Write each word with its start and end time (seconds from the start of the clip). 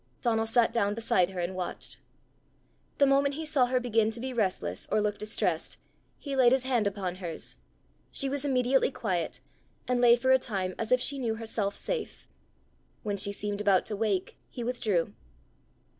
Donal 0.23 0.47
sat 0.47 0.73
down 0.73 0.95
beside 0.95 1.29
her, 1.29 1.39
and 1.41 1.53
watched. 1.53 1.99
The 2.97 3.05
moment 3.05 3.35
he 3.35 3.45
saw 3.45 3.67
her 3.67 3.79
begin 3.79 4.09
to 4.09 4.19
be 4.19 4.33
restless 4.33 4.87
or 4.91 4.99
look 4.99 5.19
distressed, 5.19 5.77
he 6.17 6.35
laid 6.35 6.51
his 6.53 6.63
hand 6.63 6.87
upon 6.87 7.17
hers; 7.17 7.57
she 8.09 8.27
was 8.27 8.43
immediately 8.43 8.89
quiet, 8.89 9.41
and 9.87 10.01
lay 10.01 10.15
for 10.15 10.31
a 10.31 10.39
time 10.39 10.73
as 10.79 10.91
if 10.91 10.99
she 10.99 11.19
knew 11.19 11.35
herself 11.35 11.75
safe. 11.75 12.27
When 13.03 13.15
she 13.15 13.31
seemed 13.31 13.61
about 13.61 13.85
to 13.85 13.95
wake, 13.95 14.39
he 14.49 14.63
withdrew. 14.63 15.13